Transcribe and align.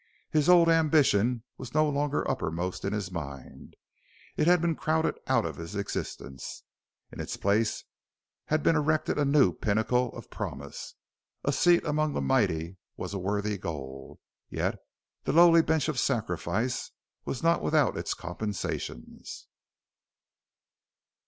His 0.31 0.49
old 0.49 0.67
ambition 0.67 1.43
was 1.59 1.75
no 1.75 1.87
longer 1.87 2.27
uppermost 2.27 2.83
in 2.85 2.91
his 2.91 3.11
mind 3.11 3.75
it 4.35 4.47
had 4.47 4.59
been 4.59 4.73
crowded 4.75 5.19
out 5.27 5.45
of 5.45 5.57
his 5.57 5.75
existence. 5.75 6.63
In 7.11 7.19
its 7.19 7.37
place 7.37 7.83
had 8.45 8.63
been 8.63 8.75
erected 8.75 9.19
a 9.19 9.25
new 9.25 9.53
pinnacle 9.53 10.11
of 10.17 10.31
promise. 10.31 10.95
A 11.43 11.53
seat 11.53 11.85
among 11.85 12.13
the 12.13 12.19
mighty 12.21 12.77
was 12.97 13.13
a 13.13 13.19
worthy 13.19 13.59
goal. 13.59 14.19
Yet 14.49 14.79
the 15.25 15.33
lowly 15.33 15.61
bench 15.61 15.87
of 15.87 15.99
sacrifice 15.99 16.89
was 17.23 17.43
not 17.43 17.61
without 17.61 17.95
its 17.95 18.15
compensations. 18.15 19.45